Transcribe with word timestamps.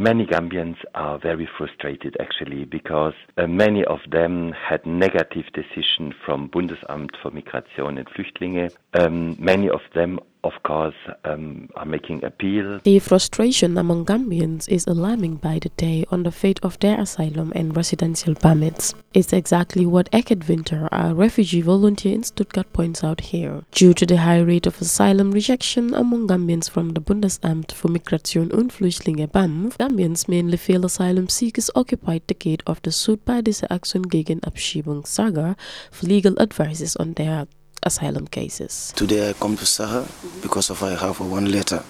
Many 0.00 0.26
Gambians 0.26 0.76
are 0.94 1.18
very 1.18 1.48
frustrated 1.58 2.16
actually 2.20 2.64
because 2.64 3.14
uh, 3.36 3.48
many 3.48 3.84
of 3.84 3.98
them 4.08 4.52
had 4.52 4.86
negative 4.86 5.46
decision 5.52 6.14
from 6.24 6.48
Bundesamt 6.52 7.16
für 7.20 7.32
Migration 7.32 7.98
und 7.98 8.08
Flüchtlinge. 8.08 8.68
Um, 8.96 9.34
many 9.40 9.68
of 9.68 9.80
them 9.94 10.20
of 10.44 10.52
course, 10.62 10.94
um, 11.24 11.68
are 11.76 11.84
making 11.84 12.24
appeal. 12.24 12.80
The 12.84 12.98
frustration 12.98 13.76
among 13.76 14.06
Gambians 14.06 14.68
is 14.68 14.86
alarming 14.86 15.36
by 15.36 15.58
the 15.60 15.68
day 15.70 16.04
on 16.10 16.22
the 16.22 16.30
fate 16.32 16.60
of 16.62 16.78
their 16.80 17.00
asylum 17.00 17.52
and 17.54 17.76
residential 17.76 18.34
permits. 18.34 18.94
It's 19.14 19.32
exactly 19.32 19.86
what 19.86 20.10
Eket 20.12 20.48
Winter, 20.48 20.88
a 20.92 21.14
refugee 21.14 21.60
volunteer 21.62 22.14
in 22.14 22.22
Stuttgart, 22.22 22.72
points 22.72 23.02
out 23.02 23.20
here. 23.20 23.62
Due 23.72 23.94
to 23.94 24.06
the 24.06 24.18
high 24.18 24.40
rate 24.40 24.66
of 24.66 24.80
asylum 24.80 25.32
rejection 25.32 25.94
among 25.94 26.28
Gambians 26.28 26.68
from 26.70 26.90
the 26.90 27.00
Bundesamt 27.00 27.72
für 27.72 27.88
Migration 27.90 28.50
und 28.52 28.72
Flüchtlinge 28.72 29.26
BAMF, 29.28 29.76
Gambians, 29.78 30.28
mainly 30.28 30.56
failed 30.56 30.84
asylum 30.84 31.28
seekers, 31.28 31.70
occupied 31.74 32.22
the 32.28 32.34
gate 32.34 32.62
of 32.66 32.80
the 32.82 32.90
Südbadische 32.90 33.70
Aktion 33.70 34.02
gegen 34.08 34.40
Abschiebung 34.40 35.06
Saga 35.06 35.56
for 35.90 36.06
legal 36.06 36.38
advices 36.38 36.96
on 36.96 37.14
their 37.14 37.46
asylum 37.88 38.26
cases. 38.26 38.92
Today 38.94 39.30
I 39.30 39.32
come 39.32 39.56
to 39.56 39.64
Saga 39.64 40.06
because 40.42 40.68
of 40.68 40.82
I 40.82 40.90
have 40.94 41.20
one 41.20 41.50
letter 41.50 41.82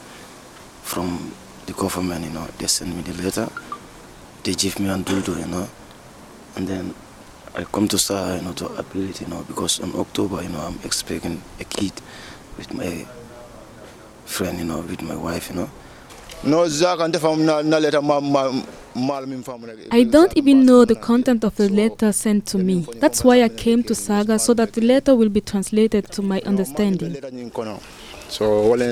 from 0.84 1.32
the 1.66 1.72
government, 1.72 2.24
you 2.24 2.30
know. 2.30 2.46
They 2.58 2.68
send 2.68 2.94
me 2.96 3.02
the 3.02 3.20
letter, 3.20 3.48
they 4.44 4.54
give 4.54 4.78
me 4.78 4.88
a 4.88 4.96
doodle, 4.96 5.38
you 5.38 5.46
know, 5.46 5.68
and 6.54 6.68
then 6.68 6.94
I 7.56 7.64
come 7.64 7.88
to 7.88 7.98
Saga, 7.98 8.36
you 8.36 8.42
know, 8.42 8.52
to 8.52 8.66
appeal 8.78 9.10
it, 9.10 9.20
you 9.20 9.26
know, 9.26 9.42
because 9.48 9.80
in 9.80 9.92
October, 9.96 10.40
you 10.42 10.50
know, 10.50 10.60
I'm 10.60 10.78
expecting 10.84 11.42
a 11.58 11.64
kid 11.64 11.92
with 12.56 12.72
my 12.72 13.04
friend, 14.24 14.56
you 14.58 14.66
know, 14.66 14.80
with 14.82 15.02
my 15.02 15.16
wife, 15.16 15.50
you 15.50 15.56
know. 15.56 15.70
No, 16.44 16.68
I 19.90 20.04
don't 20.04 20.36
even 20.36 20.66
know 20.66 20.84
the 20.84 20.94
content 20.94 21.44
of 21.44 21.56
the 21.56 21.68
letter 21.68 22.12
sent 22.12 22.46
to 22.46 22.58
me. 22.58 22.86
That's 23.00 23.24
why 23.24 23.42
I 23.42 23.48
came 23.48 23.82
to 23.84 23.94
Saga 23.94 24.38
so 24.38 24.54
that 24.54 24.72
the 24.72 24.80
letter 24.80 25.14
will 25.14 25.28
be 25.28 25.40
translated 25.40 26.10
to 26.12 26.22
my 26.22 26.40
understanding. 26.46 27.12
So 28.30 28.74
My 28.76 28.84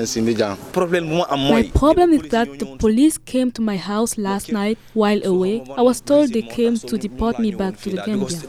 problem 1.73 2.13
is 2.13 2.21
that 2.29 2.47
the 2.59 2.75
police 2.79 3.17
came 3.19 3.51
to 3.51 3.61
my 3.61 3.77
house 3.77 4.17
last 4.17 4.51
night 4.51 4.77
while 4.93 5.23
away. 5.25 5.63
I 5.77 5.81
was 5.81 6.01
told 6.01 6.33
they 6.33 6.41
came 6.41 6.77
to 6.77 6.97
deport 6.97 7.39
me 7.39 7.51
back 7.51 7.77
to 7.81 7.89
the 7.91 8.01
Gambia. 8.05 8.39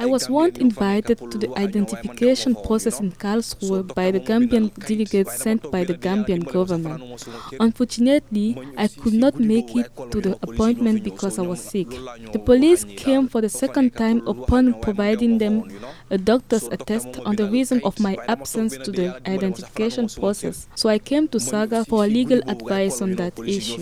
I 0.00 0.06
was 0.06 0.28
once 0.30 0.58
invited 0.58 1.18
to 1.18 1.38
the 1.38 1.50
identification 1.58 2.54
process 2.54 2.98
in 3.00 3.12
Karlsruhe 3.12 3.94
by 3.94 4.10
the 4.10 4.20
Gambian 4.20 4.72
delegates 4.86 5.36
sent 5.38 5.70
by 5.70 5.84
the 5.84 5.94
Gambian 5.94 6.50
government. 6.50 7.26
Unfortunately, 7.60 8.56
I 8.76 8.88
could 8.88 9.12
not 9.12 9.38
make 9.38 9.76
it 9.76 9.90
to 10.10 10.20
the 10.20 10.38
appointment 10.42 11.04
because 11.04 11.38
I 11.38 11.42
was 11.42 11.62
sick. 11.62 11.90
The 12.32 12.38
police 12.44 12.84
came 12.84 13.28
for 13.28 13.40
the 13.40 13.48
second 13.50 13.94
time 13.94 14.26
upon 14.26 14.80
providing 14.80 15.38
them 15.38 15.68
a 16.10 16.18
doctor's 16.18 16.64
attest 16.68 17.20
on 17.26 17.36
the 17.36 17.48
reason 17.48 17.80
of 17.84 18.00
my 18.00 18.15
absence 18.28 18.76
to 18.76 18.90
the 18.90 19.20
identification 19.28 20.08
process. 20.08 20.68
So 20.74 20.88
I 20.88 20.98
came 20.98 21.28
to 21.28 21.40
Saga 21.40 21.84
for 21.84 22.06
legal 22.06 22.40
advice 22.46 23.00
on 23.02 23.16
that 23.16 23.38
issue. 23.38 23.78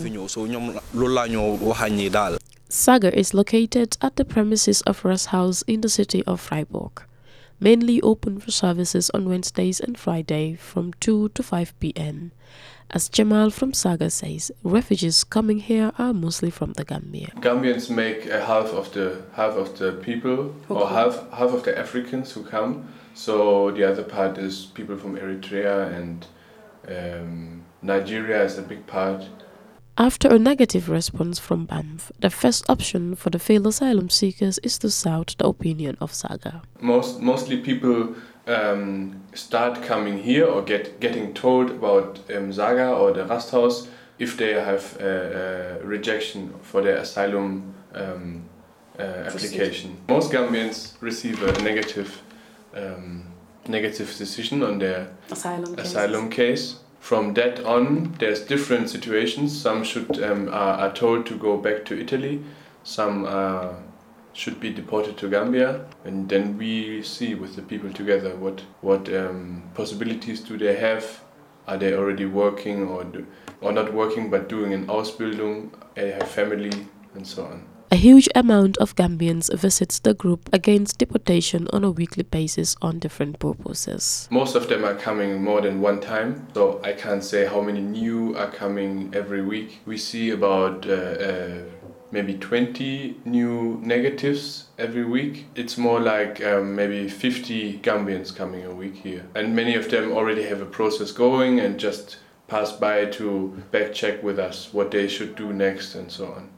Saga 2.69 3.17
is 3.17 3.33
located 3.33 3.97
at 4.01 4.15
the 4.15 4.25
premises 4.25 4.81
of 4.81 5.03
Rasthaus 5.03 5.63
in 5.67 5.81
the 5.81 5.89
city 5.89 6.23
of 6.25 6.41
Freiburg, 6.41 7.03
mainly 7.59 8.01
open 8.01 8.39
for 8.39 8.51
services 8.51 9.09
on 9.11 9.27
Wednesdays 9.29 9.79
and 9.79 9.97
Friday 9.97 10.55
from 10.55 10.93
2 10.99 11.29
to 11.29 11.43
5 11.43 11.79
p.m. 11.79 12.31
As 12.91 13.09
Jamal 13.09 13.49
from 13.49 13.73
Saga 13.73 14.09
says, 14.09 14.51
refugees 14.63 15.23
coming 15.23 15.59
here 15.59 15.91
are 15.97 16.13
mostly 16.13 16.51
from 16.51 16.73
the 16.73 16.85
Gambia. 16.85 17.31
Gambians 17.37 17.89
make 17.89 18.27
a 18.27 18.45
half 18.45 18.67
of 18.67 18.93
the 18.93 19.23
half 19.33 19.53
of 19.53 19.77
the 19.79 19.93
people 19.93 20.55
or 20.69 20.87
half 20.87 21.29
half 21.31 21.51
of 21.51 21.63
the 21.63 21.77
Africans 21.77 22.31
who 22.31 22.43
come. 22.43 22.87
So 23.15 23.71
the 23.71 23.83
other 23.89 24.03
part 24.03 24.37
is 24.37 24.65
people 24.67 24.97
from 24.97 25.17
Eritrea 25.17 25.91
and 25.93 26.27
um, 26.87 27.63
Nigeria 27.81 28.43
is 28.43 28.57
a 28.57 28.61
big 28.61 28.85
part. 28.85 29.23
After 29.97 30.27
a 30.27 30.37
negative 30.37 30.89
response 30.89 31.39
from 31.39 31.65
BAMF, 31.67 32.11
the 32.19 32.29
first 32.29 32.69
option 32.69 33.15
for 33.15 33.29
the 33.29 33.39
failed 33.39 33.65
asylum 33.67 34.09
seekers 34.09 34.57
is 34.59 34.77
to 34.79 34.89
south 34.89 35.37
the 35.37 35.47
opinion 35.47 35.95
of 36.01 36.13
Saga. 36.13 36.63
Most 36.81 37.21
mostly 37.21 37.57
people 37.61 38.13
um, 38.45 39.21
start 39.33 39.81
coming 39.83 40.17
here 40.17 40.45
or 40.45 40.63
get 40.63 40.99
getting 40.99 41.33
told 41.33 41.71
about 41.71 42.19
um, 42.35 42.51
Saga 42.51 42.89
or 42.89 43.13
the 43.13 43.23
Rasthaus 43.23 43.87
if 44.19 44.35
they 44.35 44.53
have 44.55 44.97
a, 44.99 45.79
a 45.81 45.85
rejection 45.85 46.53
for 46.61 46.81
their 46.81 46.97
asylum 46.97 47.73
um, 47.93 48.43
uh, 48.99 49.01
application. 49.01 49.95
Most 50.09 50.29
Gambians 50.29 50.95
receive 50.99 51.41
a 51.41 51.53
negative 51.63 52.21
um, 52.75 53.23
negative 53.69 54.13
decision 54.17 54.61
on 54.61 54.79
their 54.79 55.07
Asylum 55.31 55.75
asylum 55.79 56.29
case. 56.29 56.79
From 57.05 57.35
that 57.35 57.63
on, 57.63 58.15
there's 58.17 58.39
different 58.39 58.89
situations. 58.89 59.55
Some 59.61 59.83
should 59.83 60.23
um, 60.23 60.47
are, 60.49 60.73
are 60.85 60.91
told 60.91 61.27
to 61.27 61.37
go 61.37 61.55
back 61.55 61.85
to 61.85 62.01
Italy. 62.01 62.43
Some 62.83 63.25
uh, 63.25 63.73
should 64.33 64.59
be 64.59 64.73
deported 64.73 65.15
to 65.17 65.29
Gambia, 65.29 65.85
and 66.03 66.27
then 66.27 66.57
we 66.57 67.03
see 67.03 67.35
with 67.35 67.55
the 67.55 67.61
people 67.61 67.93
together 67.93 68.35
what 68.35 68.63
what 68.81 69.07
um, 69.13 69.61
possibilities 69.75 70.39
do 70.41 70.57
they 70.57 70.77
have. 70.77 71.21
Are 71.67 71.77
they 71.77 71.93
already 71.93 72.25
working 72.25 72.87
or 72.87 73.03
do, 73.03 73.27
or 73.61 73.71
not 73.71 73.93
working 73.93 74.31
but 74.31 74.49
doing 74.49 74.73
an 74.73 74.87
Ausbildung? 74.87 75.69
They 75.93 76.09
have 76.09 76.27
family 76.27 76.87
and 77.13 77.27
so 77.27 77.45
on. 77.45 77.74
A 77.95 77.97
huge 77.97 78.27
amount 78.35 78.75
of 78.79 78.93
Gambians 78.97 79.49
visits 79.57 79.99
the 79.99 80.13
group 80.13 80.49
against 80.51 80.97
deportation 80.97 81.69
on 81.71 81.85
a 81.85 81.91
weekly 81.91 82.23
basis 82.23 82.75
on 82.81 82.99
different 82.99 83.39
purposes. 83.39 84.27
Most 84.29 84.53
of 84.53 84.67
them 84.67 84.83
are 84.83 84.95
coming 84.95 85.41
more 85.41 85.61
than 85.61 85.79
one 85.79 86.01
time, 86.01 86.45
so 86.53 86.81
I 86.83 86.91
can't 86.91 87.23
say 87.23 87.45
how 87.45 87.61
many 87.61 87.79
new 87.79 88.35
are 88.35 88.51
coming 88.51 89.13
every 89.15 89.41
week. 89.41 89.79
We 89.85 89.95
see 89.97 90.31
about 90.31 90.85
uh, 90.85 90.91
uh, 90.91 91.57
maybe 92.11 92.33
20 92.33 93.21
new 93.23 93.79
negatives 93.81 94.65
every 94.77 95.05
week. 95.05 95.45
It's 95.55 95.77
more 95.77 96.01
like 96.01 96.43
um, 96.43 96.75
maybe 96.75 97.07
50 97.07 97.79
Gambians 97.79 98.35
coming 98.35 98.65
a 98.65 98.75
week 98.75 98.95
here, 98.95 99.25
and 99.35 99.55
many 99.55 99.73
of 99.75 99.89
them 99.89 100.11
already 100.11 100.43
have 100.43 100.61
a 100.61 100.65
process 100.65 101.13
going 101.13 101.61
and 101.61 101.79
just 101.79 102.17
pass 102.49 102.73
by 102.73 103.05
to 103.05 103.63
back 103.71 103.93
check 103.93 104.21
with 104.21 104.37
us 104.37 104.73
what 104.73 104.91
they 104.91 105.07
should 105.07 105.35
do 105.37 105.53
next 105.53 105.95
and 105.95 106.11
so 106.11 106.25
on. 106.33 106.49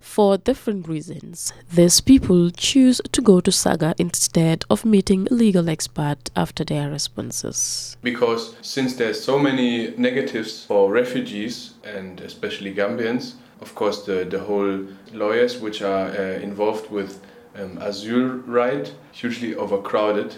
For 0.00 0.38
different 0.38 0.88
reasons, 0.88 1.52
these 1.72 2.00
people 2.00 2.50
choose 2.50 3.00
to 3.12 3.20
go 3.20 3.40
to 3.40 3.52
Saga 3.52 3.94
instead 3.98 4.64
of 4.70 4.84
meeting 4.84 5.26
a 5.30 5.34
legal 5.34 5.68
expert 5.68 6.30
after 6.34 6.64
their 6.64 6.90
responses. 6.90 7.96
Because 8.02 8.54
since 8.62 8.94
there's 8.96 9.22
so 9.22 9.38
many 9.38 9.94
negatives 9.96 10.64
for 10.64 10.90
refugees 10.90 11.74
and 11.84 12.20
especially 12.20 12.74
Gambians, 12.74 13.34
of 13.60 13.74
course 13.74 14.04
the, 14.04 14.24
the 14.24 14.40
whole 14.40 14.86
lawyers 15.12 15.58
which 15.58 15.82
are 15.82 16.08
uh, 16.08 16.38
involved 16.40 16.90
with 16.90 17.20
um, 17.58 17.78
asylum 17.78 18.44
right 18.46 18.94
hugely 19.12 19.54
overcrowded 19.54 20.36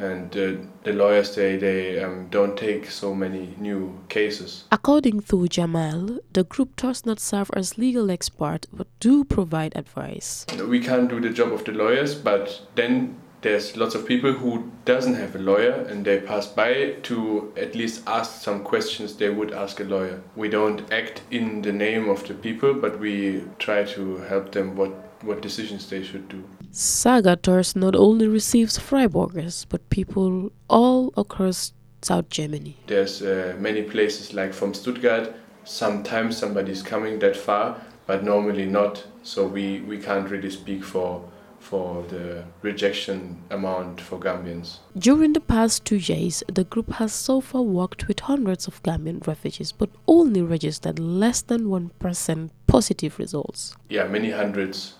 and 0.00 0.36
uh, 0.36 0.52
the 0.84 0.92
lawyers 0.92 1.34
they, 1.34 1.56
they 1.56 2.02
um, 2.02 2.28
don't 2.30 2.56
take 2.56 2.90
so 2.90 3.14
many 3.14 3.54
new 3.58 3.98
cases. 4.08 4.64
According 4.72 5.22
to 5.22 5.46
Jamal, 5.48 6.18
the 6.32 6.44
group 6.44 6.76
does 6.76 7.04
not 7.04 7.20
serve 7.20 7.50
as 7.54 7.78
legal 7.78 8.10
expert 8.10 8.66
but 8.72 8.86
do 8.98 9.24
provide 9.24 9.76
advice. 9.76 10.46
We 10.66 10.80
can't 10.80 11.08
do 11.08 11.20
the 11.20 11.30
job 11.30 11.52
of 11.52 11.64
the 11.64 11.72
lawyers, 11.72 12.14
but 12.14 12.62
then 12.74 13.16
there's 13.42 13.76
lots 13.76 13.94
of 13.94 14.06
people 14.06 14.32
who 14.32 14.70
doesn't 14.84 15.14
have 15.14 15.34
a 15.34 15.38
lawyer 15.38 15.72
and 15.88 16.04
they 16.04 16.20
pass 16.20 16.46
by 16.46 16.96
to 17.04 17.52
at 17.56 17.74
least 17.74 18.02
ask 18.06 18.42
some 18.42 18.62
questions 18.62 19.16
they 19.16 19.30
would 19.30 19.52
ask 19.52 19.80
a 19.80 19.84
lawyer. 19.84 20.22
We 20.36 20.48
don't 20.48 20.90
act 20.92 21.22
in 21.30 21.62
the 21.62 21.72
name 21.72 22.08
of 22.08 22.26
the 22.28 22.34
people, 22.34 22.74
but 22.74 22.98
we 23.00 23.44
try 23.58 23.84
to 23.84 24.18
help 24.18 24.52
them 24.52 24.76
what 24.76 25.09
what 25.22 25.42
decisions 25.42 25.88
they 25.88 26.02
should 26.02 26.28
do. 26.28 26.42
Saga 26.70 27.36
Tours 27.36 27.74
not 27.76 27.94
only 27.96 28.26
receives 28.26 28.78
Freiburgers 28.78 29.66
but 29.68 29.88
people 29.90 30.52
all 30.68 31.12
across 31.16 31.72
South 32.02 32.28
Germany. 32.30 32.76
There's 32.86 33.22
uh, 33.22 33.56
many 33.58 33.82
places 33.82 34.32
like 34.32 34.52
from 34.54 34.72
Stuttgart. 34.74 35.34
Sometimes 35.64 36.36
somebody's 36.36 36.82
coming 36.82 37.18
that 37.18 37.36
far, 37.36 37.80
but 38.06 38.24
normally 38.24 38.66
not. 38.66 39.06
So 39.22 39.46
we, 39.46 39.80
we 39.80 39.98
can't 39.98 40.30
really 40.30 40.50
speak 40.50 40.82
for 40.84 41.22
for 41.60 42.02
the 42.08 42.42
rejection 42.62 43.36
amount 43.50 44.00
for 44.00 44.18
Gambians. 44.18 44.78
During 44.98 45.34
the 45.34 45.40
past 45.40 45.84
two 45.84 45.96
years, 45.96 46.42
the 46.52 46.64
group 46.64 46.90
has 46.94 47.12
so 47.12 47.40
far 47.42 47.60
worked 47.62 48.08
with 48.08 48.20
hundreds 48.20 48.66
of 48.66 48.82
Gambian 48.82 49.24
refugees 49.26 49.70
but 49.70 49.90
only 50.08 50.40
registered 50.42 50.98
less 50.98 51.42
than 51.42 51.66
1% 51.66 52.50
positive 52.66 53.18
results. 53.18 53.76
Yeah, 53.90 54.06
many 54.08 54.30
hundreds. 54.30 54.94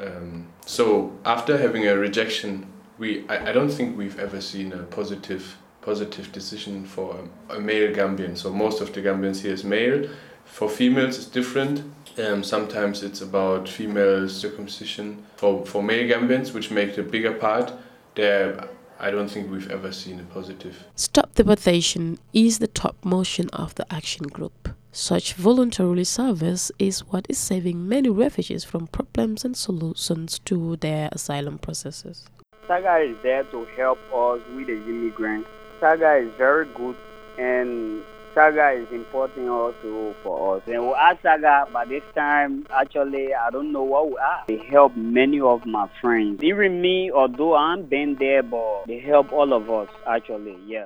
Um, 0.00 0.46
so 0.66 1.12
after 1.24 1.56
having 1.58 1.86
a 1.86 1.96
rejection, 1.96 2.66
we 2.98 3.26
I, 3.28 3.50
I 3.50 3.52
don't 3.52 3.70
think 3.70 3.96
we've 3.96 4.18
ever 4.18 4.40
seen 4.40 4.72
a 4.72 4.82
positive 4.84 5.56
positive 5.82 6.32
decision 6.32 6.84
for 6.84 7.16
a, 7.50 7.56
a 7.56 7.60
male 7.60 7.92
Gambian. 7.94 8.36
So 8.36 8.52
most 8.52 8.80
of 8.80 8.92
the 8.92 9.00
Gambians 9.00 9.40
here 9.42 9.52
is 9.52 9.62
male, 9.64 10.08
For 10.46 10.68
females, 10.70 11.18
it's 11.18 11.26
different. 11.26 11.82
Um, 12.18 12.42
sometimes 12.42 13.02
it's 13.02 13.20
about 13.20 13.68
female 13.68 14.28
circumcision. 14.28 15.24
For, 15.36 15.66
for 15.66 15.82
male 15.82 16.08
Gambians, 16.08 16.54
which 16.54 16.70
make 16.70 16.96
the 16.96 17.02
bigger 17.02 17.32
part, 17.32 17.72
there 18.14 18.68
I 18.98 19.10
don't 19.10 19.28
think 19.28 19.50
we've 19.50 19.70
ever 19.70 19.92
seen 19.92 20.18
a 20.20 20.22
positive. 20.22 20.84
Stop 20.94 21.34
the 21.34 21.42
Deportation 21.44 22.18
is 22.32 22.58
the 22.58 22.66
top 22.68 22.96
motion 23.04 23.50
of 23.50 23.74
the 23.74 23.92
action 23.92 24.26
group. 24.28 24.65
Such 24.98 25.34
voluntary 25.34 26.04
service 26.04 26.72
is 26.78 27.00
what 27.00 27.26
is 27.28 27.36
saving 27.36 27.86
many 27.86 28.08
refugees 28.08 28.64
from 28.64 28.86
problems 28.86 29.44
and 29.44 29.54
solutions 29.54 30.38
to 30.46 30.76
their 30.76 31.10
asylum 31.12 31.58
processes. 31.58 32.24
Saga 32.66 32.96
is 33.00 33.14
there 33.22 33.44
to 33.44 33.66
help 33.76 33.98
us 34.10 34.40
with 34.54 34.68
the 34.68 34.72
immigrants. 34.72 35.50
Saga 35.80 36.14
is 36.14 36.32
very 36.38 36.64
good 36.74 36.96
and 37.36 38.02
Saga 38.36 38.70
is 38.70 38.90
important 38.90 39.48
also 39.48 40.14
for 40.22 40.56
us. 40.56 40.62
And 40.66 40.86
we 40.86 40.94
Saga, 41.22 41.66
but 41.70 41.90
this 41.90 42.02
time, 42.14 42.66
actually, 42.70 43.34
I 43.34 43.50
don't 43.50 43.72
know 43.72 43.82
what 43.82 44.08
we 44.10 44.16
are. 44.16 44.44
They 44.48 44.58
help 44.58 44.96
many 44.96 45.40
of 45.40 45.64
my 45.64 45.88
friends. 46.00 46.42
Even 46.42 46.80
me, 46.80 47.10
although 47.10 47.54
I'm 47.54 47.84
been 47.84 48.16
there, 48.16 48.42
but 48.42 48.84
they 48.86 49.00
help 49.00 49.32
all 49.32 49.52
of 49.52 49.70
us, 49.70 49.88
actually, 50.06 50.56
yeah. 50.66 50.74